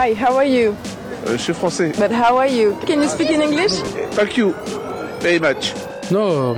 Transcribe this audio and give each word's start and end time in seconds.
Hi, 0.00 0.14
how 0.14 0.34
are 0.34 0.46
you? 0.46 0.74
Euh, 1.26 1.32
je 1.32 1.42
suis 1.42 1.52
français. 1.52 1.92
But 1.98 2.10
how 2.10 2.38
are 2.38 2.48
you? 2.48 2.74
Can 2.86 3.02
you 3.02 3.08
speak 3.08 3.28
in 3.28 3.42
English? 3.42 3.82
Thank 4.12 4.38
you 4.38 4.54
very 5.20 5.38
much. 5.38 5.74
No, 6.10 6.56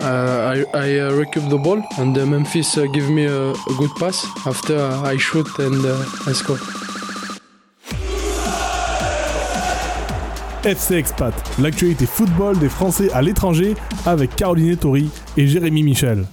uh, 0.00 0.54
I, 0.54 0.64
I 0.72 0.98
uh, 0.98 1.12
recoup 1.12 1.50
the 1.50 1.58
ball 1.58 1.82
and 1.98 2.16
uh, 2.16 2.24
Memphis 2.24 2.78
uh, 2.78 2.86
give 2.86 3.10
me 3.10 3.26
a, 3.26 3.50
a 3.50 3.74
good 3.76 3.90
pass. 3.98 4.26
After 4.46 4.78
uh, 4.78 5.02
I 5.02 5.18
shoot 5.18 5.46
and 5.58 5.84
uh, 5.84 6.02
I 6.26 6.32
score. 6.32 6.58
FC 10.64 10.94
Expat, 10.94 11.34
l'actualité 11.58 12.06
football 12.06 12.58
des 12.58 12.70
Français 12.70 13.10
à 13.12 13.20
l'étranger 13.20 13.74
avec 14.06 14.34
Caroline 14.34 14.78
Tori 14.78 15.10
et 15.36 15.46
Jérémy 15.46 15.82
Michel. 15.82 16.24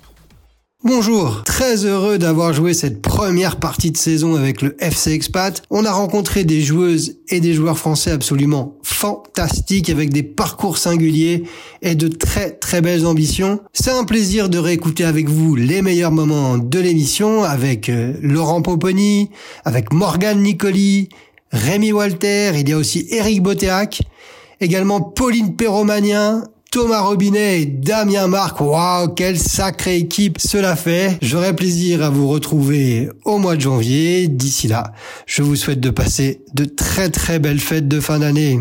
Bonjour, 0.87 1.41
très 1.43 1.83
heureux 1.83 2.19
d'avoir 2.19 2.53
joué 2.53 2.75
cette 2.75 3.01
première 3.01 3.55
partie 3.55 3.89
de 3.89 3.97
saison 3.97 4.35
avec 4.35 4.61
le 4.61 4.75
FC 4.79 5.13
Expat. 5.13 5.63
On 5.71 5.83
a 5.83 5.91
rencontré 5.91 6.43
des 6.43 6.61
joueuses 6.61 7.17
et 7.29 7.39
des 7.39 7.55
joueurs 7.55 7.79
français 7.79 8.11
absolument 8.11 8.77
fantastiques 8.83 9.89
avec 9.89 10.13
des 10.13 10.21
parcours 10.21 10.77
singuliers 10.77 11.45
et 11.81 11.95
de 11.95 12.07
très 12.07 12.51
très 12.51 12.81
belles 12.81 13.07
ambitions. 13.07 13.61
C'est 13.73 13.89
un 13.89 14.03
plaisir 14.03 14.47
de 14.47 14.59
réécouter 14.59 15.05
avec 15.05 15.27
vous 15.27 15.55
les 15.55 15.81
meilleurs 15.81 16.11
moments 16.11 16.59
de 16.59 16.79
l'émission 16.79 17.43
avec 17.43 17.89
euh, 17.89 18.13
Laurent 18.21 18.61
Poponi, 18.61 19.31
avec 19.63 19.91
Morgane 19.91 20.43
Nicoli, 20.43 21.09
Rémi 21.51 21.93
Walter, 21.93 22.51
il 22.59 22.69
y 22.69 22.73
a 22.73 22.77
aussi 22.77 23.07
Eric 23.09 23.41
Botéac, 23.41 24.03
également 24.61 25.01
Pauline 25.01 25.55
Perromanien, 25.55 26.43
Thomas 26.75 27.03
Robinet 27.03 27.61
et 27.61 27.65
Damien 27.65 28.27
Marc. 28.27 28.59
Waouh, 28.59 29.07
quelle 29.13 29.39
sacrée 29.39 29.95
équipe 29.95 30.39
cela 30.41 30.75
fait. 30.75 31.17
J'aurai 31.21 31.55
plaisir 31.55 32.03
à 32.03 32.09
vous 32.09 32.27
retrouver 32.27 33.07
au 33.23 33.37
mois 33.37 33.55
de 33.55 33.61
janvier. 33.61 34.27
D'ici 34.27 34.67
là, 34.67 34.91
je 35.25 35.41
vous 35.41 35.55
souhaite 35.55 35.79
de 35.79 35.89
passer 35.89 36.43
de 36.53 36.65
très 36.65 37.09
très 37.09 37.39
belles 37.39 37.61
fêtes 37.61 37.87
de 37.87 38.01
fin 38.01 38.19
d'année. 38.19 38.59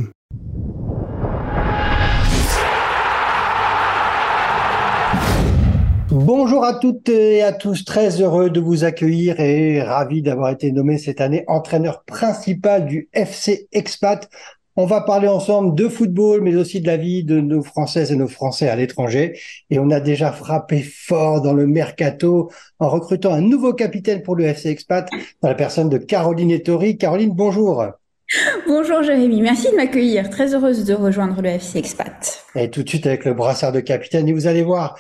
Bonjour 6.13 6.65
à 6.65 6.75
toutes 6.75 7.09
et 7.09 7.43
à 7.43 7.53
tous, 7.53 7.85
très 7.85 8.23
heureux 8.23 8.49
de 8.49 8.61
vous 8.61 8.85
accueillir 8.85 9.41
et 9.41 9.83
ravi 9.83 10.23
d'avoir 10.23 10.51
été 10.51 10.71
nommé 10.71 10.99
cette 10.99 11.21
année 11.21 11.43
entraîneur 11.49 12.05
principal 12.05 12.87
du 12.87 13.09
FC 13.13 13.67
Expat. 13.73 14.31
On 14.77 14.87
va 14.87 15.03
parler 15.03 15.29
ensemble 15.29 15.77
de 15.77 15.89
football, 15.89 16.41
mais 16.41 16.57
aussi 16.57 16.81
de 16.81 16.89
la 16.89 16.97
vie 16.97 17.23
de 17.23 17.41
nos 17.41 17.63
Françaises 17.63 18.11
et 18.11 18.17
nos 18.17 18.27
Français 18.27 18.69
à 18.69 18.75
l'étranger. 18.75 19.39
Et 19.71 19.79
on 19.79 19.89
a 19.91 20.01
déjà 20.01 20.33
frappé 20.33 20.83
fort 20.83 21.43
dans 21.43 21.53
le 21.53 21.69
mercato 21.69 22.51
en 22.81 22.89
recrutant 22.89 23.33
un 23.33 23.41
nouveau 23.41 23.73
capitaine 23.73 24.23
pour 24.23 24.35
le 24.35 24.47
FC 24.47 24.71
Expat, 24.71 25.09
dans 25.43 25.49
la 25.49 25.55
personne 25.55 25.89
de 25.89 25.99
Caroline 25.99 26.51
Ettori. 26.51 26.99
Caroline, 26.99 27.31
bonjour. 27.31 27.85
Bonjour 28.67 29.05
Jérémy, 29.05 29.43
merci 29.43 29.71
de 29.71 29.77
m'accueillir. 29.77 30.29
Très 30.29 30.55
heureuse 30.55 30.85
de 30.85 30.95
rejoindre 30.95 31.41
le 31.41 31.51
FC 31.51 31.79
Expat. 31.79 32.45
Et 32.57 32.69
tout 32.69 32.83
de 32.83 32.89
suite 32.89 33.07
avec 33.07 33.25
le 33.25 33.33
brassard 33.33 33.71
de 33.71 33.79
capitaine. 33.79 34.29
Et 34.29 34.33
vous 34.33 34.49
allez 34.49 34.65
voir, 34.65 34.99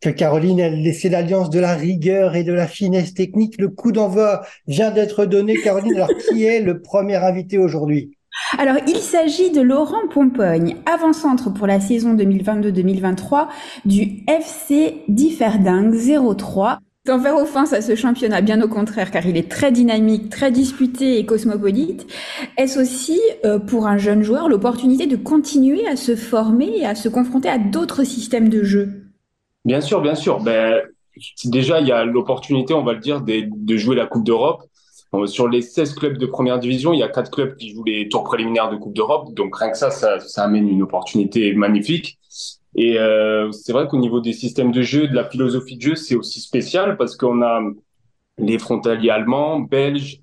que 0.00 0.10
Caroline, 0.10 0.60
elle 0.60 0.82
laissait 0.82 1.08
l'alliance 1.08 1.50
de 1.50 1.58
la 1.58 1.74
rigueur 1.74 2.36
et 2.36 2.44
de 2.44 2.52
la 2.52 2.68
finesse 2.68 3.12
technique. 3.12 3.60
Le 3.60 3.70
coup 3.70 3.90
d'envoi 3.90 4.42
vient 4.68 4.92
d'être 4.92 5.24
donné. 5.24 5.56
Caroline, 5.64 5.96
alors 5.96 6.10
qui 6.28 6.44
est 6.44 6.60
le 6.60 6.80
premier 6.80 7.16
invité 7.16 7.58
aujourd'hui? 7.58 8.15
Alors, 8.58 8.76
il 8.86 8.98
s'agit 8.98 9.50
de 9.50 9.60
Laurent 9.60 10.06
Pompogne, 10.10 10.76
avant-centre 10.86 11.50
pour 11.50 11.66
la 11.66 11.80
saison 11.80 12.14
2022-2023 12.14 13.48
du 13.84 14.24
FC 14.28 15.02
Differding 15.08 15.92
03. 16.36 16.78
Sans 17.06 17.20
faire 17.20 17.36
offense 17.36 17.72
à 17.72 17.82
ce 17.82 17.94
championnat, 17.94 18.40
bien 18.40 18.60
au 18.62 18.68
contraire, 18.68 19.10
car 19.12 19.24
il 19.26 19.36
est 19.36 19.48
très 19.48 19.70
dynamique, 19.70 20.28
très 20.28 20.50
disputé 20.50 21.18
et 21.18 21.26
cosmopolite, 21.26 22.06
est-ce 22.56 22.80
aussi, 22.80 23.20
euh, 23.44 23.60
pour 23.60 23.86
un 23.86 23.96
jeune 23.96 24.24
joueur, 24.24 24.48
l'opportunité 24.48 25.06
de 25.06 25.14
continuer 25.14 25.86
à 25.86 25.94
se 25.94 26.16
former 26.16 26.78
et 26.78 26.84
à 26.84 26.96
se 26.96 27.08
confronter 27.08 27.48
à 27.48 27.58
d'autres 27.58 28.02
systèmes 28.02 28.48
de 28.48 28.64
jeu? 28.64 29.04
Bien 29.64 29.80
sûr, 29.80 30.00
bien 30.00 30.16
sûr. 30.16 30.40
Ben, 30.40 30.82
déjà, 31.44 31.80
il 31.80 31.86
y 31.86 31.92
a 31.92 32.04
l'opportunité, 32.04 32.74
on 32.74 32.82
va 32.82 32.94
le 32.94 33.00
dire, 33.00 33.20
de 33.22 33.76
jouer 33.76 33.94
la 33.94 34.06
Coupe 34.06 34.24
d'Europe. 34.24 34.62
Sur 35.26 35.48
les 35.48 35.62
16 35.62 35.94
clubs 35.94 36.18
de 36.18 36.26
première 36.26 36.58
division, 36.58 36.92
il 36.92 36.98
y 37.00 37.02
a 37.02 37.08
quatre 37.08 37.30
clubs 37.30 37.56
qui 37.56 37.70
jouent 37.70 37.84
les 37.84 38.08
tours 38.08 38.24
préliminaires 38.24 38.70
de 38.70 38.76
Coupe 38.76 38.94
d'Europe. 38.94 39.32
Donc 39.34 39.56
rien 39.56 39.70
que 39.70 39.78
ça, 39.78 39.90
ça, 39.90 40.42
amène 40.42 40.68
une 40.68 40.82
opportunité 40.82 41.54
magnifique. 41.54 42.18
Et 42.74 42.98
euh, 42.98 43.50
c'est 43.52 43.72
vrai 43.72 43.88
qu'au 43.88 43.98
niveau 43.98 44.20
des 44.20 44.32
systèmes 44.32 44.72
de 44.72 44.82
jeu, 44.82 45.08
de 45.08 45.14
la 45.14 45.24
philosophie 45.24 45.76
de 45.76 45.82
jeu, 45.82 45.94
c'est 45.94 46.14
aussi 46.14 46.40
spécial 46.40 46.96
parce 46.96 47.16
qu'on 47.16 47.42
a 47.42 47.60
les 48.38 48.58
frontaliers 48.58 49.10
allemands, 49.10 49.60
belges 49.60 50.20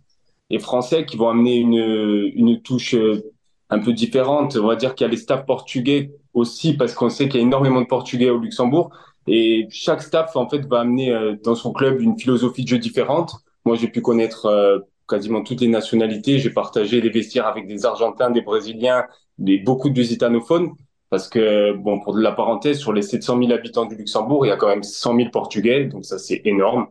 et 0.49 0.59
français 0.59 1.05
qui 1.05 1.17
vont 1.17 1.29
amener 1.29 1.55
une, 1.55 2.31
une 2.35 2.61
touche 2.61 2.93
euh, 2.93 3.23
un 3.69 3.79
peu 3.79 3.93
différente. 3.93 4.55
On 4.55 4.67
va 4.67 4.75
dire 4.75 4.93
qu'il 4.93 5.05
y 5.05 5.07
a 5.07 5.11
les 5.11 5.17
staffs 5.17 5.45
portugais 5.45 6.11
aussi 6.33 6.73
parce 6.73 6.93
qu'on 6.93 7.09
sait 7.09 7.27
qu'il 7.27 7.39
y 7.39 7.43
a 7.43 7.45
énormément 7.45 7.81
de 7.81 7.87
portugais 7.87 8.29
au 8.29 8.37
Luxembourg. 8.37 8.91
Et 9.27 9.67
chaque 9.69 10.01
staff, 10.01 10.35
en 10.35 10.49
fait, 10.49 10.65
va 10.67 10.81
amener 10.81 11.11
euh, 11.11 11.35
dans 11.43 11.55
son 11.55 11.71
club 11.71 12.01
une 12.01 12.19
philosophie 12.19 12.63
de 12.63 12.69
jeu 12.69 12.77
différente. 12.77 13.35
Moi, 13.65 13.75
j'ai 13.75 13.87
pu 13.87 14.01
connaître 14.01 14.45
euh, 14.45 14.79
quasiment 15.07 15.43
toutes 15.43 15.61
les 15.61 15.67
nationalités. 15.67 16.39
J'ai 16.39 16.49
partagé 16.49 17.01
les 17.01 17.09
vestiaires 17.09 17.47
avec 17.47 17.67
des 17.67 17.85
Argentins, 17.85 18.29
des 18.29 18.41
Brésiliens, 18.41 19.05
des, 19.37 19.57
beaucoup 19.57 19.89
de 19.89 19.95
lusitανophones. 19.95 20.71
Parce 21.09 21.29
que, 21.29 21.73
bon, 21.73 21.99
pour 21.99 22.15
de 22.15 22.21
la 22.21 22.31
parenthèse, 22.31 22.79
sur 22.79 22.91
les 22.91 23.03
700 23.03 23.37
000 23.39 23.51
habitants 23.51 23.85
du 23.85 23.95
Luxembourg, 23.95 24.45
il 24.45 24.49
y 24.49 24.51
a 24.51 24.57
quand 24.57 24.67
même 24.67 24.83
100 24.83 25.15
000 25.15 25.29
Portugais. 25.29 25.85
Donc 25.85 26.05
ça, 26.05 26.17
c'est 26.17 26.41
énorme. 26.45 26.87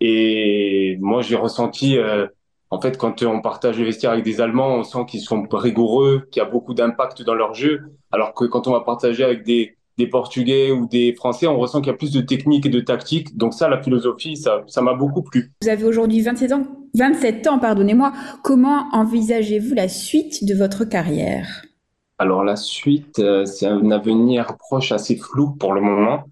Et 0.00 0.96
moi, 1.00 1.20
j'ai 1.20 1.36
ressenti, 1.36 1.98
euh, 1.98 2.26
en 2.70 2.80
fait, 2.80 2.96
quand 2.96 3.22
on 3.22 3.42
partage 3.42 3.78
les 3.78 3.84
vestiaires 3.84 4.12
avec 4.12 4.24
des 4.24 4.40
Allemands, 4.40 4.76
on 4.76 4.82
sent 4.82 5.04
qu'ils 5.06 5.20
sont 5.20 5.46
rigoureux, 5.52 6.26
qu'il 6.30 6.42
y 6.42 6.46
a 6.46 6.48
beaucoup 6.48 6.72
d'impact 6.72 7.22
dans 7.22 7.34
leur 7.34 7.52
jeu. 7.54 7.82
Alors 8.10 8.32
que 8.32 8.46
quand 8.46 8.66
on 8.66 8.72
va 8.72 8.80
partager 8.80 9.24
avec 9.24 9.44
des, 9.44 9.76
des 10.00 10.06
Portugais 10.06 10.70
ou 10.70 10.86
des 10.86 11.14
Français, 11.14 11.46
on 11.46 11.58
ressent 11.58 11.80
qu'il 11.80 11.92
y 11.92 11.94
a 11.94 11.96
plus 11.96 12.12
de 12.12 12.20
technique 12.20 12.66
et 12.66 12.70
de 12.70 12.80
tactique. 12.80 13.36
Donc 13.36 13.54
ça, 13.54 13.68
la 13.68 13.82
philosophie, 13.82 14.36
ça, 14.36 14.62
ça 14.66 14.80
m'a 14.80 14.94
beaucoup 14.94 15.22
plu. 15.22 15.52
Vous 15.62 15.68
avez 15.68 15.84
aujourd'hui 15.84 16.22
27 16.22 16.52
ans, 16.52 16.62
27 16.94 17.46
ans, 17.46 17.58
pardonnez-moi. 17.58 18.12
Comment 18.42 18.86
envisagez-vous 18.92 19.74
la 19.74 19.88
suite 19.88 20.44
de 20.44 20.54
votre 20.54 20.84
carrière? 20.84 21.62
Alors 22.18 22.44
la 22.44 22.56
suite, 22.56 23.18
euh, 23.18 23.46
c'est 23.46 23.66
un 23.66 23.90
avenir 23.90 24.56
proche 24.58 24.92
assez 24.92 25.16
flou 25.16 25.52
pour 25.52 25.72
le 25.72 25.80
moment. 25.80 26.24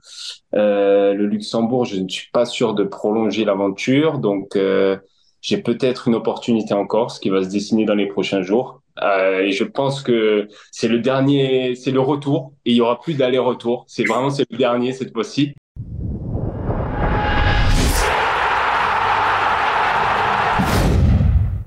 Euh, 0.54 1.14
le 1.14 1.26
Luxembourg, 1.26 1.86
je 1.86 1.96
ne 1.96 2.08
suis 2.08 2.30
pas 2.30 2.44
sûr 2.44 2.74
de 2.74 2.84
prolonger 2.84 3.44
l'aventure, 3.46 4.18
donc 4.18 4.56
euh, 4.56 4.98
j'ai 5.40 5.58
peut-être 5.58 6.08
une 6.08 6.14
opportunité 6.14 6.74
encore, 6.74 7.10
ce 7.10 7.20
qui 7.20 7.30
va 7.30 7.42
se 7.42 7.48
dessiner 7.48 7.86
dans 7.86 7.94
les 7.94 8.06
prochains 8.06 8.42
jours. 8.42 8.77
Euh, 9.02 9.40
et 9.40 9.52
je 9.52 9.64
pense 9.64 10.02
que 10.02 10.48
c'est 10.70 10.88
le 10.88 10.98
dernier, 10.98 11.74
c'est 11.74 11.90
le 11.90 12.00
retour. 12.00 12.52
Et 12.64 12.72
il 12.72 12.76
y 12.76 12.80
aura 12.80 13.00
plus 13.00 13.14
d'aller-retour. 13.14 13.84
C'est 13.86 14.04
vraiment 14.04 14.30
c'est 14.30 14.46
le 14.50 14.56
dernier 14.56 14.92
cette 14.92 15.12
fois-ci. 15.12 15.54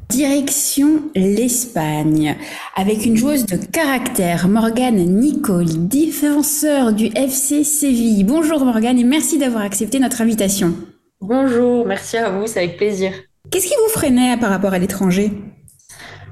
Direction 0.09 1.03
l'Espagne, 1.15 2.35
avec 2.75 3.05
une 3.05 3.15
joueuse 3.15 3.45
de 3.45 3.55
caractère, 3.55 4.49
Morgane 4.49 4.97
Nicole, 4.97 5.87
défenseur 5.87 6.91
du 6.91 7.07
FC 7.15 7.63
Séville. 7.63 8.23
Bonjour 8.25 8.63
Morgane 8.65 8.99
et 8.99 9.03
merci 9.05 9.39
d'avoir 9.39 9.63
accepté 9.63 9.99
notre 9.99 10.21
invitation. 10.21 10.75
Bonjour, 11.21 11.85
merci 11.85 12.17
à 12.17 12.29
vous, 12.29 12.45
c'est 12.45 12.59
avec 12.59 12.77
plaisir. 12.77 13.13
Qu'est-ce 13.49 13.67
qui 13.67 13.73
vous 13.73 13.91
freinait 13.91 14.37
par 14.37 14.49
rapport 14.49 14.73
à 14.73 14.79
l'étranger? 14.79 15.31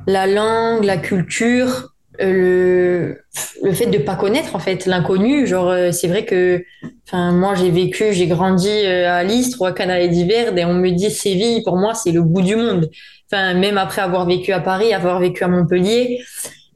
La 0.09 0.25
langue, 0.25 0.85
la 0.85 0.97
culture, 0.97 1.93
euh, 2.19 3.13
le, 3.61 3.71
fait 3.73 3.85
de 3.85 3.99
pas 3.99 4.15
connaître 4.15 4.55
en 4.55 4.59
fait 4.59 4.87
l'inconnu. 4.87 5.45
Genre, 5.45 5.69
euh, 5.69 5.91
c'est 5.91 6.07
vrai 6.07 6.25
que, 6.25 6.63
enfin, 7.07 7.31
moi 7.31 7.53
j'ai 7.53 7.69
vécu, 7.69 8.11
j'ai 8.11 8.25
grandi 8.25 8.69
euh, 8.69 9.07
à 9.07 9.23
Listre 9.23 9.61
ou 9.61 9.65
à 9.65 9.71
Canal 9.71 10.09
d'Hiver, 10.09 10.57
et 10.57 10.65
on 10.65 10.73
me 10.73 10.89
dit 10.89 11.11
Séville, 11.11 11.61
pour 11.63 11.77
moi 11.77 11.93
c'est 11.93 12.11
le 12.11 12.23
bout 12.23 12.41
du 12.41 12.55
monde. 12.55 12.89
Enfin, 13.31 13.53
même 13.53 13.77
après 13.77 14.01
avoir 14.01 14.25
vécu 14.25 14.51
à 14.51 14.59
Paris, 14.59 14.93
avoir 14.93 15.19
vécu 15.19 15.43
à 15.43 15.47
Montpellier, 15.47 16.19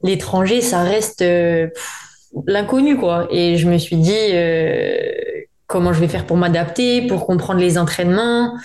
l'étranger 0.04 0.60
ça 0.60 0.84
reste 0.84 1.24
l'inconnu 2.46 2.96
quoi. 2.96 3.26
Et 3.32 3.56
je 3.56 3.68
me 3.68 3.78
suis 3.78 3.96
dit 3.96 4.30
comment 5.66 5.92
je 5.92 5.98
vais 5.98 6.06
faire 6.06 6.24
pour 6.24 6.36
m'adapter, 6.36 7.08
pour 7.08 7.26
comprendre 7.26 7.58
les 7.58 7.76
entraînements, 7.78 8.56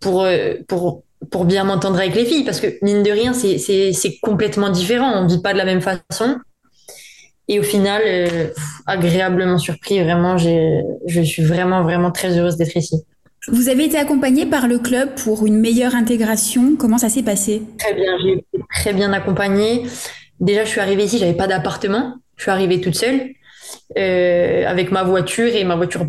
pour 0.00 0.26
pour 0.66 1.02
pour 1.30 1.44
bien 1.44 1.64
m'entendre 1.64 1.98
avec 1.98 2.14
les 2.14 2.24
filles, 2.24 2.44
parce 2.44 2.60
que 2.60 2.78
mine 2.82 3.02
de 3.02 3.10
rien, 3.10 3.32
c'est 3.32 4.18
complètement 4.22 4.70
différent. 4.70 5.12
On 5.20 5.24
ne 5.24 5.28
vit 5.28 5.42
pas 5.42 5.52
de 5.52 5.58
la 5.58 5.64
même 5.64 5.80
façon. 5.80 6.36
Et 7.48 7.58
au 7.58 7.62
final, 7.62 8.02
euh, 8.06 8.48
agréablement 8.86 9.58
surpris, 9.58 10.02
vraiment, 10.02 10.36
je 10.38 11.20
suis 11.22 11.42
vraiment, 11.42 11.82
vraiment 11.82 12.10
très 12.12 12.38
heureuse 12.38 12.56
d'être 12.56 12.76
ici. 12.76 12.96
Vous 13.48 13.68
avez 13.68 13.84
été 13.84 13.96
accompagnée 13.96 14.46
par 14.46 14.68
le 14.68 14.78
club 14.78 15.14
pour 15.14 15.46
une 15.46 15.58
meilleure 15.58 15.94
intégration. 15.94 16.76
Comment 16.78 16.98
ça 16.98 17.08
s'est 17.08 17.22
passé? 17.22 17.62
Très 17.78 17.94
bien, 17.94 18.12
j'ai 18.22 18.32
été 18.32 18.64
très 18.74 18.92
bien 18.92 19.12
accompagnée. 19.12 19.84
Déjà, 20.38 20.64
je 20.64 20.70
suis 20.70 20.80
arrivée 20.80 21.04
ici, 21.04 21.18
j'avais 21.18 21.34
pas 21.34 21.46
d'appartement. 21.46 22.14
Je 22.36 22.42
suis 22.42 22.50
arrivée 22.50 22.80
toute 22.80 22.94
seule 22.94 23.30
euh, 23.98 24.66
avec 24.66 24.90
ma 24.90 25.02
voiture 25.02 25.54
et 25.54 25.64
ma 25.64 25.76
voiture 25.76 26.06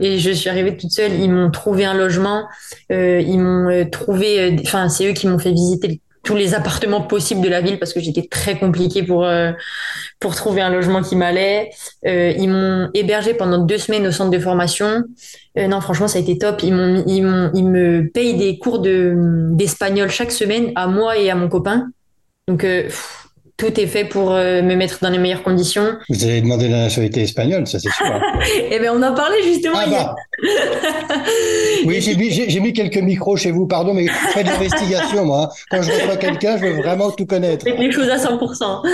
et 0.00 0.18
je 0.18 0.30
suis 0.30 0.48
arrivée 0.48 0.76
toute 0.76 0.90
seule. 0.90 1.12
Ils 1.14 1.30
m'ont 1.30 1.50
trouvé 1.50 1.84
un 1.84 1.94
logement, 1.94 2.46
euh, 2.92 3.20
ils 3.20 3.38
m'ont 3.38 3.70
euh, 3.70 3.84
trouvé, 3.84 4.40
euh, 4.40 4.56
enfin 4.62 4.88
c'est 4.88 5.08
eux 5.08 5.12
qui 5.12 5.26
m'ont 5.26 5.38
fait 5.38 5.52
visiter 5.52 6.00
tous 6.22 6.36
les 6.36 6.54
appartements 6.54 7.00
possibles 7.00 7.40
de 7.40 7.48
la 7.48 7.60
ville 7.60 7.78
parce 7.78 7.92
que 7.94 8.00
j'étais 8.00 8.26
très 8.28 8.58
compliquée 8.58 9.02
pour 9.02 9.26
pour 10.20 10.34
trouver 10.34 10.60
un 10.60 10.68
logement 10.68 11.00
qui 11.00 11.16
m'allait. 11.16 11.70
Ils 12.04 12.48
m'ont 12.48 12.90
hébergé 12.92 13.32
pendant 13.32 13.58
deux 13.58 13.78
semaines 13.78 14.06
au 14.06 14.10
centre 14.10 14.30
de 14.30 14.38
formation. 14.38 15.04
Non, 15.56 15.80
franchement, 15.80 16.06
ça 16.06 16.18
a 16.18 16.20
été 16.20 16.36
top. 16.36 16.62
Ils 16.62 16.74
m'ont 16.74 17.02
ils 17.06 17.22
m'ont 17.22 17.50
ils 17.54 17.64
me 17.64 18.10
payent 18.12 18.36
des 18.36 18.58
cours 18.58 18.80
de 18.80 19.14
d'espagnol 19.52 20.10
chaque 20.10 20.32
semaine 20.32 20.72
à 20.74 20.86
moi 20.86 21.16
et 21.16 21.30
à 21.30 21.34
mon 21.34 21.48
copain. 21.48 21.86
Donc 22.46 22.66
tout 23.58 23.78
est 23.78 23.88
fait 23.88 24.04
pour 24.04 24.32
euh, 24.32 24.62
me 24.62 24.76
mettre 24.76 25.00
dans 25.02 25.10
les 25.10 25.18
meilleures 25.18 25.42
conditions. 25.42 25.98
Vous 26.08 26.24
avez 26.24 26.40
demandé 26.40 26.68
la 26.68 26.84
nationalité 26.84 27.22
espagnole, 27.22 27.66
ça 27.66 27.80
c'est 27.80 27.90
sûr. 27.90 28.06
eh 28.70 28.78
bien, 28.78 28.94
on 28.94 29.02
en 29.02 29.12
parlait 29.12 29.42
justement 29.42 29.78
ah, 29.80 29.86
hier. 29.86 30.14
Bah. 30.14 31.14
oui, 31.84 32.00
j'ai 32.00 32.14
mis, 32.14 32.60
mis, 32.60 32.72
quelques 32.72 32.98
micros 32.98 33.36
chez 33.36 33.50
vous, 33.50 33.66
pardon, 33.66 33.94
mais 33.94 34.06
je 34.06 34.12
fais 34.32 34.44
de 34.44 34.48
l'investigation, 34.48 35.24
moi. 35.24 35.50
Quand 35.70 35.82
je 35.82 35.90
reçois 35.90 36.16
quelqu'un, 36.16 36.56
je 36.56 36.66
veux 36.66 36.76
vraiment 36.76 37.10
tout 37.10 37.26
connaître. 37.26 37.66
Les 37.68 37.90
choses 37.90 38.08
à 38.08 38.16
100%. 38.16 38.88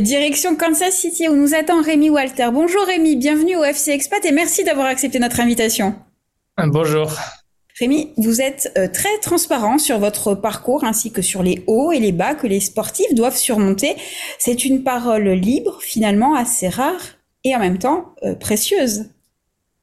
Direction 0.00 0.56
Kansas 0.56 0.94
City 0.94 1.28
où 1.28 1.36
nous 1.36 1.54
attend 1.54 1.82
Rémi 1.82 2.08
Walter. 2.08 2.48
Bonjour 2.50 2.82
Rémi, 2.86 3.16
bienvenue 3.16 3.56
au 3.56 3.64
FC 3.64 3.90
Expat 3.90 4.24
et 4.24 4.32
merci 4.32 4.64
d'avoir 4.64 4.86
accepté 4.86 5.18
notre 5.18 5.38
invitation. 5.40 5.94
Bonjour. 6.56 7.12
Rémi, 7.78 8.12
vous 8.18 8.40
êtes 8.40 8.70
euh, 8.76 8.86
très 8.86 9.18
transparent 9.22 9.78
sur 9.78 9.98
votre 9.98 10.34
parcours 10.34 10.84
ainsi 10.84 11.10
que 11.10 11.22
sur 11.22 11.42
les 11.42 11.64
hauts 11.66 11.90
et 11.90 12.00
les 12.00 12.12
bas 12.12 12.34
que 12.34 12.46
les 12.46 12.60
sportifs 12.60 13.14
doivent 13.14 13.36
surmonter. 13.36 13.96
C'est 14.38 14.64
une 14.64 14.82
parole 14.82 15.28
libre, 15.28 15.78
finalement 15.80 16.34
assez 16.34 16.68
rare 16.68 17.00
et 17.44 17.56
en 17.56 17.58
même 17.58 17.78
temps 17.78 18.14
euh, 18.24 18.34
précieuse 18.34 19.06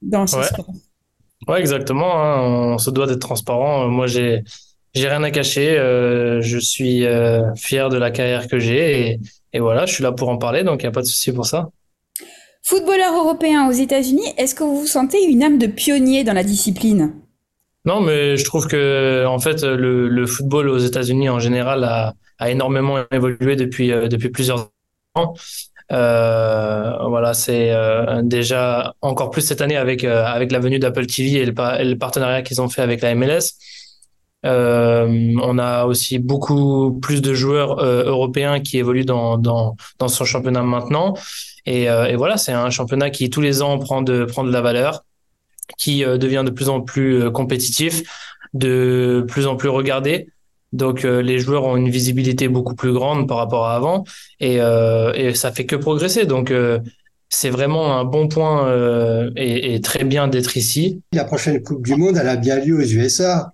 dans 0.02 0.26
ce 0.26 0.42
sport. 0.42 0.72
Ouais, 1.48 1.58
exactement. 1.58 2.22
Hein. 2.22 2.74
On 2.74 2.78
se 2.78 2.90
doit 2.90 3.06
d'être 3.06 3.20
transparent. 3.20 3.88
Moi, 3.88 4.06
j'ai 4.06 4.44
j'ai 4.94 5.08
rien 5.08 5.22
à 5.22 5.30
cacher. 5.30 5.78
Euh, 5.78 6.40
je 6.42 6.58
suis 6.58 7.04
fier 7.56 7.88
de 7.88 7.96
la 7.96 8.10
carrière 8.10 8.46
que 8.46 8.58
j'ai 8.58 9.00
et, 9.00 9.20
et, 9.52 9.60
voilà, 9.60 9.86
je 9.86 9.94
suis 9.94 10.02
là 10.02 10.12
pour 10.12 10.28
en 10.28 10.38
parler, 10.38 10.62
donc 10.62 10.82
il 10.82 10.86
n'y 10.86 10.88
a 10.88 10.92
pas 10.92 11.02
de 11.02 11.06
souci 11.06 11.32
pour 11.32 11.46
ça. 11.46 11.70
Footballeur 12.62 13.14
européen 13.14 13.68
aux 13.68 13.72
États-Unis, 13.72 14.26
est-ce 14.36 14.54
que 14.54 14.62
vous 14.62 14.80
vous 14.80 14.86
sentez 14.86 15.24
une 15.24 15.42
âme 15.42 15.58
de 15.58 15.66
pionnier 15.66 16.24
dans 16.24 16.34
la 16.34 16.44
discipline? 16.44 17.14
Non, 17.86 18.00
mais 18.02 18.36
je 18.36 18.44
trouve 18.44 18.66
que 18.66 19.24
en 19.26 19.38
fait 19.38 19.62
le, 19.62 20.26
football 20.26 20.68
aux 20.68 20.78
États-Unis 20.78 21.28
en 21.30 21.38
général 21.38 21.84
a, 21.84 22.14
énormément 22.50 22.98
évolué 23.10 23.56
depuis 23.56 23.92
euh, 23.92 24.08
depuis 24.08 24.30
plusieurs 24.30 24.70
ans. 25.14 25.34
Euh, 25.92 26.96
voilà, 27.08 27.34
c'est 27.34 27.72
euh, 27.72 28.22
déjà 28.22 28.94
encore 29.00 29.30
plus 29.30 29.42
cette 29.42 29.60
année 29.62 29.76
avec 29.76 30.04
avec 30.04 30.52
la 30.52 30.58
venue 30.60 30.78
d'Apple 30.78 31.06
TV 31.06 31.40
et 31.40 31.46
le, 31.46 31.94
partenariat 31.96 32.42
qu'ils 32.42 32.60
ont 32.60 32.68
fait 32.68 32.82
avec 32.82 33.00
la 33.02 33.14
MLS. 33.14 33.54
on 34.44 35.58
a 35.58 35.84
aussi 35.86 36.18
beaucoup 36.18 36.98
plus 37.00 37.22
de 37.22 37.32
joueurs 37.34 37.82
européens 37.82 38.60
qui 38.60 38.78
évoluent 38.78 39.06
dans 39.06 39.38
dans 39.38 39.76
dans 39.98 40.08
son 40.08 40.24
championnat 40.26 40.62
maintenant. 40.62 41.14
Et, 41.66 41.84
et 41.84 42.16
voilà, 42.16 42.36
c'est 42.36 42.52
un 42.52 42.70
championnat 42.70 43.10
qui 43.10 43.30
tous 43.30 43.40
les 43.40 43.62
ans 43.62 43.78
prend 43.78 44.02
de 44.02 44.24
prend 44.24 44.44
de 44.44 44.52
la 44.52 44.60
valeur 44.60 45.02
qui 45.76 46.04
euh, 46.04 46.18
devient 46.18 46.42
de 46.44 46.50
plus 46.50 46.68
en 46.68 46.80
plus 46.80 47.22
euh, 47.22 47.30
compétitif, 47.30 48.02
de 48.54 49.24
plus 49.28 49.46
en 49.46 49.56
plus 49.56 49.68
regardé. 49.68 50.28
Donc 50.72 51.04
euh, 51.04 51.20
les 51.20 51.38
joueurs 51.38 51.64
ont 51.64 51.76
une 51.76 51.90
visibilité 51.90 52.48
beaucoup 52.48 52.74
plus 52.74 52.92
grande 52.92 53.26
par 53.26 53.38
rapport 53.38 53.66
à 53.66 53.74
avant 53.74 54.04
et, 54.38 54.58
et 55.14 55.34
ça 55.34 55.50
fait 55.50 55.66
que 55.66 55.74
progresser. 55.74 56.26
Donc 56.26 56.52
c'est 57.28 57.50
vraiment 57.50 57.98
un 57.98 58.04
bon 58.04 58.28
point 58.28 58.72
et, 59.36 59.74
et, 59.74 59.80
très 59.80 60.04
bien 60.04 60.28
d'être 60.28 60.56
ici. 60.56 61.02
La 61.12 61.24
prochaine 61.24 61.60
Coupe 61.62 61.84
du 61.84 61.96
Monde, 61.96 62.16
elle 62.20 62.28
a 62.28 62.36
bien 62.36 62.60
lieu 62.60 62.76
aux 62.76 62.86
USA. 62.86 63.52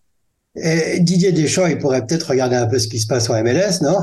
Et 0.56 1.00
Didier 1.00 1.32
Deschamps, 1.32 1.66
il 1.66 1.78
pourrait 1.78 2.04
peut-être 2.06 2.30
regarder 2.30 2.56
un 2.56 2.66
peu 2.66 2.78
ce 2.78 2.88
qui 2.88 2.98
se 2.98 3.06
passe 3.06 3.30
en 3.30 3.42
MLS, 3.42 3.82
non? 3.82 3.98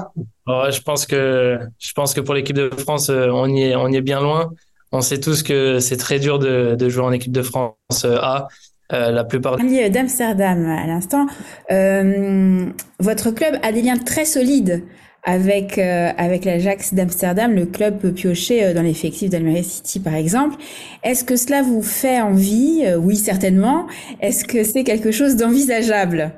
Ouais, 0.48 0.71
Je 0.71 0.81
pense 0.81 1.06
que 1.06 1.59
je 1.77 1.94
pense 1.94 2.16
que 2.16 2.21
pour 2.21 2.33
l'équipe 2.33 2.56
de 2.56 2.71
France, 2.77 3.09
on 3.09 3.48
y 3.48 3.62
est 3.62 3.75
on 3.75 3.89
y 3.89 3.98
est 3.98 4.01
bien 4.01 4.21
loin 4.21 4.51
on 4.94 5.01
sait 5.01 5.19
tous 5.19 5.44
que 5.44 5.80
c'est 5.80 5.98
très 5.98 6.19
dur 6.19 6.40
de, 6.40 6.90
jouer 6.90 7.04
en 7.04 7.12
équipe 7.12 7.34
de 7.34 7.42
France 7.42 8.06
A. 8.06 8.48
Euh, 8.92 9.12
la 9.12 9.24
plupart 9.24 9.57
d'Amsterdam 9.57 10.66
à 10.66 10.86
l'instant. 10.86 11.25
Euh, 11.72 12.66
votre 13.00 13.31
club 13.31 13.56
a 13.63 13.72
des 13.72 13.81
liens 13.81 13.98
très 13.98 14.25
solides 14.25 14.84
avec 15.24 15.78
euh, 15.78 16.12
avec 16.18 16.44
l'Ajax 16.44 16.94
d'Amsterdam, 16.94 17.54
le 17.54 17.66
club 17.66 17.98
peut 17.98 18.12
piocher 18.12 18.74
dans 18.74 18.81
l'effectif 18.81 19.30
d'Almeria 19.30 19.63
City 19.63 20.00
par 20.00 20.13
exemple. 20.13 20.57
Est-ce 21.01 21.24
que 21.24 21.38
cela 21.38 21.63
vous 21.63 21.81
fait 21.81 22.22
envie? 22.22 22.84
Oui, 23.00 23.16
certainement. 23.16 23.88
Est-ce 24.19 24.44
que 24.44 24.63
c'est 24.63 24.84
quelque 24.84 25.12
chose 25.12 25.38
d'envisageable? 25.38 26.34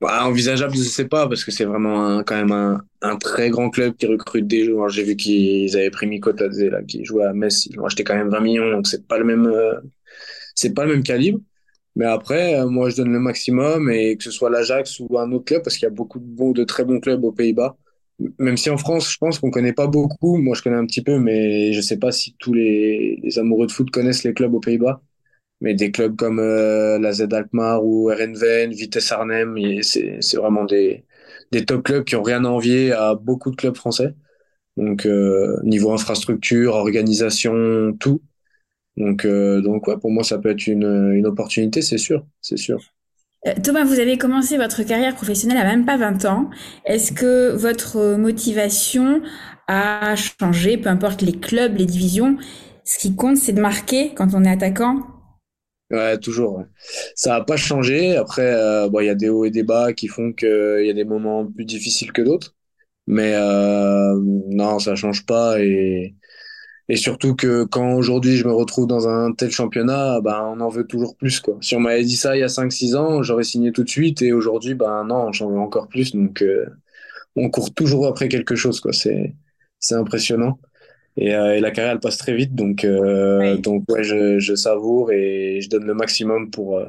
Bah, 0.00 0.26
envisageable, 0.26 0.74
je 0.76 0.82
sais 0.82 1.06
pas, 1.08 1.26
parce 1.28 1.44
que 1.44 1.50
c'est 1.50 1.64
vraiment 1.64 2.22
quand 2.22 2.36
même 2.36 2.52
un, 2.52 2.82
un, 3.00 3.16
très 3.16 3.48
grand 3.48 3.70
club 3.70 3.96
qui 3.96 4.06
recrute 4.06 4.46
des 4.46 4.64
joueurs. 4.64 4.90
J'ai 4.90 5.04
vu 5.04 5.16
qu'ils 5.16 5.74
avaient 5.76 5.90
pris 5.90 6.06
Mikotadze, 6.06 6.70
qui 6.86 7.04
jouait 7.04 7.24
à 7.24 7.32
Metz. 7.32 7.66
Ils 7.66 7.80
ont 7.80 7.86
acheté 7.86 8.04
quand 8.04 8.14
même 8.14 8.28
20 8.28 8.40
millions, 8.40 8.70
donc 8.70 8.86
c'est 8.86 9.06
pas 9.06 9.18
le 9.18 9.24
même, 9.24 9.46
euh, 9.46 9.80
pas 10.74 10.84
le 10.84 10.92
même 10.92 11.02
calibre. 11.02 11.40
Mais 11.96 12.04
après, 12.04 12.60
euh, 12.60 12.68
moi, 12.68 12.90
je 12.90 12.96
donne 12.96 13.12
le 13.12 13.20
maximum 13.20 13.90
et 13.90 14.16
que 14.16 14.24
ce 14.24 14.30
soit 14.30 14.50
l'Ajax 14.50 15.00
ou 15.00 15.18
un 15.18 15.32
autre 15.32 15.46
club, 15.46 15.62
parce 15.62 15.76
qu'il 15.76 15.84
y 15.84 15.88
a 15.88 15.90
beaucoup 15.90 16.18
de 16.18 16.26
bons, 16.26 16.52
de 16.52 16.64
très 16.64 16.84
bons 16.84 17.00
clubs 17.00 17.24
aux 17.24 17.32
Pays-Bas. 17.32 17.76
Même 18.38 18.56
si 18.58 18.70
en 18.70 18.78
France, 18.78 19.10
je 19.12 19.18
pense 19.18 19.38
qu'on 19.38 19.50
connaît 19.50 19.72
pas 19.72 19.86
beaucoup. 19.86 20.36
Moi, 20.38 20.54
je 20.56 20.62
connais 20.62 20.76
un 20.76 20.86
petit 20.86 21.02
peu, 21.02 21.18
mais 21.18 21.72
je 21.72 21.80
sais 21.80 21.98
pas 21.98 22.12
si 22.12 22.34
tous 22.38 22.52
les 22.54 23.20
amoureux 23.38 23.66
de 23.66 23.72
foot 23.72 23.90
connaissent 23.90 24.24
les 24.24 24.34
clubs 24.34 24.54
aux 24.54 24.60
Pays-Bas 24.60 25.00
mais 25.60 25.74
des 25.74 25.90
clubs 25.90 26.16
comme 26.16 26.38
euh, 26.40 26.98
la 26.98 27.12
Z 27.12 27.28
Alkmaar 27.32 27.84
ou 27.84 28.08
RNVN, 28.08 28.72
Vitesse 28.72 29.12
Arnhem, 29.12 29.56
c'est 29.82 30.20
vraiment 30.36 30.64
des, 30.64 31.04
des 31.52 31.64
top 31.64 31.84
clubs 31.84 32.04
qui 32.04 32.16
ont 32.16 32.22
rien 32.22 32.44
à 32.44 32.48
envier 32.48 32.92
à 32.92 33.14
beaucoup 33.14 33.50
de 33.50 33.56
clubs 33.56 33.76
français. 33.76 34.14
Donc 34.76 35.06
euh, 35.06 35.58
niveau 35.64 35.92
infrastructure, 35.92 36.74
organisation, 36.74 37.94
tout. 38.00 38.22
Donc 38.96 39.24
euh, 39.26 39.62
donc 39.62 39.88
ouais, 39.88 39.98
pour 39.98 40.10
moi 40.12 40.24
ça 40.24 40.38
peut 40.38 40.50
être 40.50 40.66
une, 40.68 41.12
une 41.14 41.26
opportunité, 41.26 41.82
c'est 41.82 41.98
sûr, 41.98 42.26
c'est 42.42 42.58
sûr. 42.58 42.80
Thomas, 43.62 43.84
vous 43.84 44.00
avez 44.00 44.18
commencé 44.18 44.56
votre 44.56 44.82
carrière 44.82 45.14
professionnelle 45.14 45.58
à 45.58 45.64
même 45.64 45.84
pas 45.84 45.96
20 45.96 46.24
ans. 46.24 46.50
Est-ce 46.84 47.12
que 47.12 47.52
votre 47.52 48.16
motivation 48.16 49.22
a 49.68 50.14
changé, 50.16 50.76
peu 50.78 50.88
importe 50.88 51.22
les 51.22 51.32
clubs, 51.38 51.76
les 51.76 51.86
divisions? 51.86 52.36
Ce 52.84 52.98
qui 52.98 53.14
compte, 53.14 53.36
c'est 53.36 53.52
de 53.52 53.60
marquer 53.60 54.14
quand 54.14 54.34
on 54.34 54.44
est 54.44 54.50
attaquant 54.50 54.98
Ouais, 55.90 56.18
toujours. 56.18 56.64
Ça 57.14 57.38
n'a 57.38 57.44
pas 57.44 57.56
changé. 57.56 58.16
Après, 58.16 58.42
euh, 58.42 58.88
bon, 58.88 59.00
il 59.00 59.06
y 59.06 59.08
a 59.08 59.14
des 59.14 59.28
hauts 59.28 59.44
et 59.44 59.50
des 59.50 59.62
bas 59.62 59.92
qui 59.92 60.08
font 60.08 60.32
qu'il 60.32 60.82
y 60.84 60.90
a 60.90 60.92
des 60.92 61.04
moments 61.04 61.46
plus 61.46 61.64
difficiles 61.64 62.12
que 62.12 62.22
d'autres. 62.22 62.54
Mais 63.06 63.34
euh, 63.34 64.14
non, 64.48 64.78
ça 64.80 64.96
change 64.96 65.26
pas. 65.26 65.60
Et, 65.60 66.16
et 66.88 66.96
surtout 66.96 67.36
que 67.36 67.64
quand 67.64 67.94
aujourd'hui 67.94 68.36
je 68.36 68.46
me 68.46 68.52
retrouve 68.52 68.86
dans 68.88 69.08
un 69.08 69.32
tel 69.32 69.50
championnat, 69.52 70.20
ben, 70.22 70.42
on 70.56 70.60
en 70.60 70.68
veut 70.70 70.86
toujours 70.86 71.16
plus. 71.16 71.40
Quoi. 71.40 71.58
Si 71.62 71.76
on 71.76 71.80
m'avait 71.80 72.04
dit 72.04 72.16
ça 72.16 72.36
il 72.36 72.40
y 72.40 72.44
a 72.44 72.48
5-6 72.48 72.96
ans, 72.96 73.22
j'aurais 73.22 73.44
signé 73.44 73.72
tout 73.72 73.84
de 73.84 73.90
suite. 73.90 74.22
Et 74.22 74.32
aujourd'hui, 74.32 74.74
ben 74.74 75.04
non, 75.04 75.32
j'en 75.32 75.50
veux 75.50 75.58
encore 75.60 75.88
plus. 75.88 76.12
Donc, 76.14 76.42
euh, 76.42 76.66
on 77.36 77.50
court 77.50 77.74
toujours 77.74 78.06
après 78.08 78.28
quelque 78.28 78.56
chose. 78.56 78.80
Quoi. 78.80 78.92
C'est, 78.92 79.34
c'est 79.80 79.94
impressionnant. 79.96 80.58
Euh, 81.18 81.54
et, 81.54 81.60
la 81.60 81.70
carrière 81.70 81.94
elle 81.94 82.00
passe 82.00 82.18
très 82.18 82.34
vite 82.34 82.54
donc 82.54 82.84
euh, 82.84 83.56
donc 83.56 83.84
ouais 83.88 84.04
je, 84.04 84.38
je, 84.38 84.54
savoure 84.54 85.12
et 85.12 85.60
je 85.62 85.70
donne 85.70 85.84
le 85.84 85.94
maximum 85.94 86.50
pour 86.50 86.76
euh, 86.76 86.86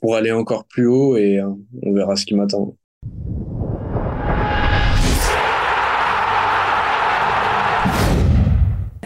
pour 0.00 0.16
aller 0.16 0.32
encore 0.32 0.64
plus 0.64 0.86
haut 0.86 1.16
et 1.16 1.40
on 1.40 1.92
verra 1.92 2.16
ce 2.16 2.26
qui 2.26 2.34
m'attend. 2.34 2.74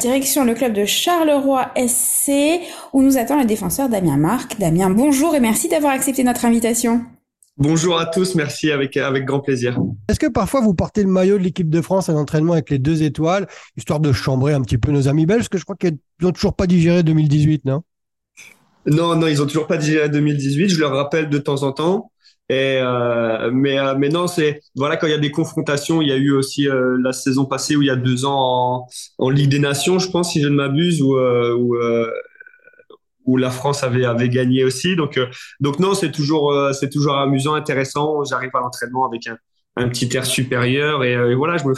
Direction 0.01 0.45
le 0.45 0.55
club 0.55 0.73
de 0.73 0.85
Charleroi 0.87 1.71
SC 1.77 2.61
où 2.95 3.03
nous 3.03 3.19
attend 3.19 3.39
le 3.39 3.45
défenseur 3.45 3.91
Damien 3.91 4.17
Marc. 4.17 4.59
Damien, 4.59 4.89
bonjour 4.89 5.35
et 5.35 5.41
merci 5.41 5.69
d'avoir 5.69 5.93
accepté 5.93 6.25
notre 6.25 6.47
invitation. 6.47 7.03
Bonjour 7.59 7.99
à 7.99 8.05
tous, 8.05 8.35
merci 8.35 8.71
avec, 8.71 8.99
avec 8.99 9.25
grand 9.25 9.41
plaisir. 9.41 9.79
Est-ce 10.09 10.21
que 10.21 10.27
parfois 10.27 10.61
vous 10.61 10.75
portez 10.75 11.03
le 11.03 11.09
maillot 11.09 11.39
de 11.39 11.43
l'équipe 11.43 11.71
de 11.71 11.81
France 11.81 12.11
à 12.11 12.13
l'entraînement 12.13 12.53
avec 12.53 12.69
les 12.69 12.79
deux 12.79 13.03
étoiles, 13.03 13.47
histoire 13.79 13.99
de 13.99 14.13
chambrer 14.13 14.53
un 14.53 14.61
petit 14.61 14.77
peu 14.77 14.93
nos 14.93 15.09
amis 15.09 15.25
belges 15.25 15.39
Parce 15.39 15.49
que 15.49 15.59
je 15.59 15.65
crois 15.65 15.77
qu'ils 15.77 15.97
n'ont 16.21 16.33
toujours 16.33 16.55
pas 16.55 16.67
digéré 16.67 17.03
2018, 17.03 17.65
non? 17.65 17.83
Non, 18.85 19.17
non, 19.17 19.27
ils 19.27 19.41
ont 19.41 19.47
toujours 19.47 19.67
pas 19.67 19.79
digéré 19.79 20.11
2018. 20.11 20.69
Je 20.69 20.79
leur 20.79 20.93
rappelle 20.93 21.31
de 21.31 21.39
temps 21.39 21.63
en 21.63 21.73
temps. 21.73 22.13
Et 22.51 22.79
euh, 22.79 23.51
mais 23.53 23.79
euh, 23.79 23.97
mais 23.99 24.11
non, 24.11 24.29
c'est 24.29 24.61
voilà 24.77 24.97
quand 24.97 25.07
il 25.09 25.11
y 25.11 25.15
a 25.15 25.19
des 25.19 25.33
confrontations, 25.33 26.01
il 26.01 26.09
y 26.09 26.13
a 26.13 26.17
eu 26.17 26.31
aussi 26.31 26.69
euh, 26.69 26.97
la 27.03 27.13
saison 27.13 27.45
passée 27.45 27.75
où 27.75 27.83
il 27.83 27.89
y 27.89 27.91
a 27.91 27.97
deux 27.97 28.25
ans 28.25 28.37
en, 28.39 28.87
en 29.19 29.31
Ligue 29.31 29.51
des 29.51 29.59
Nations, 29.59 29.99
je 29.99 30.09
pense 30.11 30.33
si 30.33 30.41
je 30.41 30.47
ne 30.47 30.55
m'abuse, 30.55 31.03
où, 31.03 31.17
où 31.17 31.77
où 33.27 33.37
la 33.37 33.51
France 33.51 33.83
avait, 33.83 34.29
gagné 34.29 34.65
aussi. 34.65 34.97
Donc, 34.97 35.19
euh, 35.19 35.27
non, 35.61 35.95
c'est 35.95 36.13
toujours, 36.13 36.53
euh, 36.53 36.73
c'est 36.73 36.89
toujours 36.89 37.17
amusant, 37.17 37.55
intéressant. 37.55 38.25
J'arrive 38.25 38.51
à 38.55 38.61
l'entraînement 38.61 39.07
avec 39.07 39.27
un, 39.27 39.89
petit 39.89 40.09
air 40.17 40.25
supérieur 40.25 41.05
et, 41.05 41.15
euh, 41.15 41.35
voilà, 41.35 41.59
je 41.59 41.67
me 41.67 41.75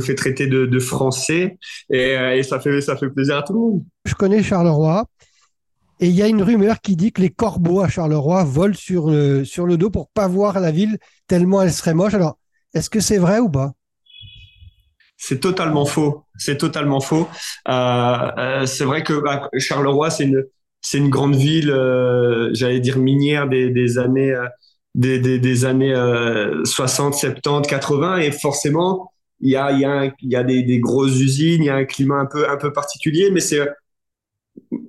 fais, 0.00 0.14
traiter 0.14 0.46
de, 0.46 0.78
français 0.80 1.58
et, 1.90 2.16
et, 2.34 2.42
ça 2.42 2.58
fait, 2.58 2.70
plaisir 3.14 3.36
à 3.36 3.42
tout 3.42 3.52
le 3.52 3.58
monde. 3.58 3.84
Je 4.04 4.14
connais 4.14 4.42
Charleroi. 4.42 5.06
Et 5.98 6.08
il 6.08 6.14
y 6.14 6.22
a 6.22 6.26
une 6.26 6.42
rumeur 6.42 6.80
qui 6.82 6.94
dit 6.94 7.10
que 7.10 7.22
les 7.22 7.30
corbeaux 7.30 7.80
à 7.80 7.88
Charleroi 7.88 8.44
volent 8.44 8.74
sur 8.74 9.08
le, 9.08 9.44
sur 9.46 9.64
le 9.64 9.78
dos 9.78 9.88
pour 9.88 10.08
pas 10.08 10.28
voir 10.28 10.60
la 10.60 10.70
ville 10.70 10.98
tellement 11.26 11.62
elle 11.62 11.72
serait 11.72 11.94
moche. 11.94 12.12
Alors, 12.12 12.38
est-ce 12.74 12.90
que 12.90 13.00
c'est 13.00 13.16
vrai 13.16 13.38
ou 13.38 13.48
pas? 13.48 13.72
C'est 15.16 15.40
totalement 15.40 15.86
faux. 15.86 16.24
C'est 16.36 16.58
totalement 16.58 17.00
faux. 17.00 17.28
Euh, 17.68 17.72
euh, 18.38 18.66
c'est 18.66 18.84
vrai 18.84 19.02
que 19.02 19.14
bah, 19.14 19.48
Charleroi, 19.58 20.10
c'est 20.10 20.24
une, 20.24 20.44
c'est 20.80 20.98
une 20.98 21.08
grande 21.08 21.34
ville, 21.34 21.70
euh, 21.70 22.50
j'allais 22.52 22.80
dire 22.80 22.98
minière 22.98 23.48
des, 23.48 23.70
des 23.70 23.98
années, 23.98 24.32
euh, 24.32 24.46
des, 24.94 25.18
des, 25.18 25.38
des 25.38 25.64
années 25.64 25.94
60, 26.64 27.14
70, 27.14 27.68
80, 27.68 28.18
et 28.18 28.30
forcément, 28.30 29.12
il 29.40 29.50
y 29.50 29.56
a, 29.56 29.72
il 29.72 29.80
y 29.80 29.84
a, 29.84 30.04
il 30.20 30.30
y 30.32 30.36
a 30.36 30.42
des, 30.44 30.62
des 30.62 30.80
grosses 30.80 31.18
usines, 31.20 31.62
il 31.62 31.66
y 31.66 31.70
a 31.70 31.76
un 31.76 31.84
climat 31.84 32.16
un 32.16 32.26
peu, 32.26 32.48
un 32.48 32.56
peu 32.56 32.72
particulier, 32.72 33.30
mais 33.30 33.40
c'est, 33.40 33.60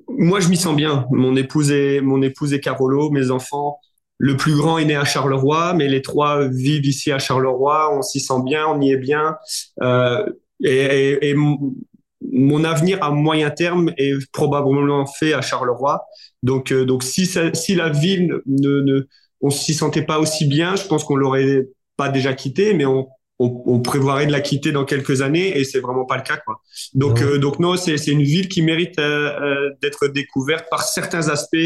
moi, 0.08 0.40
je 0.40 0.50
m'y 0.50 0.58
sens 0.58 0.76
bien. 0.76 1.06
Mon 1.12 1.36
épouse 1.36 1.72
est, 1.72 2.02
mon 2.02 2.22
épouse 2.22 2.54
est 2.54 2.60
Carolo, 2.60 3.10
mes 3.12 3.32
enfants. 3.32 3.80
Le 4.18 4.36
plus 4.36 4.56
grand 4.56 4.78
est 4.78 4.86
né 4.86 4.96
à 4.96 5.06
Charleroi, 5.06 5.74
mais 5.74 5.88
les 5.88 6.02
trois 6.02 6.48
vivent 6.48 6.86
ici 6.86 7.12
à 7.12 7.20
Charleroi. 7.20 7.96
On 7.96 8.02
s'y 8.02 8.20
sent 8.20 8.42
bien, 8.44 8.66
on 8.68 8.82
y 8.82 8.92
est 8.92 8.98
bien. 8.98 9.38
Euh, 9.82 10.26
et, 10.64 10.72
et, 10.72 11.30
et 11.30 11.36
mon 11.36 12.64
avenir 12.64 13.04
à 13.04 13.12
moyen 13.12 13.52
terme 13.52 13.92
est 13.98 14.14
probablement 14.32 15.06
fait 15.06 15.34
à 15.34 15.42
Charleroi. 15.42 16.04
Donc, 16.42 16.72
euh, 16.72 16.86
donc 16.86 17.04
si, 17.04 17.26
ça, 17.26 17.54
si 17.54 17.76
la 17.76 17.90
ville 17.90 18.42
ne, 18.48 18.82
ne 18.82 19.08
on 19.42 19.50
s'y 19.50 19.74
sentait 19.74 20.02
pas 20.02 20.20
aussi 20.20 20.46
bien, 20.46 20.76
je 20.76 20.88
pense 20.88 21.04
qu'on 21.04 21.16
l'aurait 21.16 21.68
pas 21.96 22.10
déjà 22.10 22.34
quitté, 22.34 22.74
mais 22.74 22.86
on, 22.86 23.08
on, 23.40 23.64
on, 23.66 23.80
prévoirait 23.80 24.26
de 24.26 24.32
la 24.32 24.42
quitter 24.42 24.72
dans 24.72 24.86
quelques 24.86 25.22
années 25.22 25.58
et 25.58 25.64
c'est 25.64 25.80
vraiment 25.80 26.06
pas 26.06 26.18
le 26.18 26.24
cas 26.24 26.38
quoi. 26.38 26.62
Donc 26.94 27.22
euh, 27.22 27.38
donc 27.38 27.60
non, 27.60 27.76
c'est 27.76 27.98
c'est 27.98 28.12
une 28.12 28.24
ville 28.24 28.48
qui 28.48 28.62
mérite 28.62 28.98
euh, 29.00 29.40
euh, 29.40 29.70
d'être 29.82 30.08
découverte 30.08 30.66
par 30.70 30.84
certains 30.84 31.30
aspects. 31.30 31.58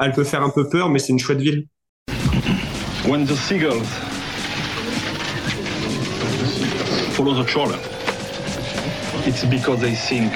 Elle 0.00 0.12
peut 0.12 0.24
faire 0.24 0.42
un 0.42 0.50
peu 0.50 0.68
peur, 0.68 0.88
mais 0.88 0.98
c'est 0.98 1.12
une 1.12 1.18
chouette 1.18 1.40
ville. 1.40 1.66
When 3.08 3.24
the 3.24 3.36
seagulls 3.36 3.88
follow 7.16 7.32
the 7.32 7.44
trawler, 7.44 7.78
it's 9.26 9.46
because 9.46 9.80
they 9.80 9.94
think 9.94 10.30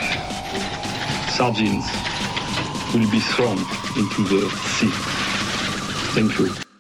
sardines 1.37 1.85
will 2.95 3.11
be 3.11 3.21
thrown 3.21 3.59
into 3.99 4.23
the 4.25 4.49
sea. 4.79 4.89
Thank 6.15 6.39
you. 6.39 6.72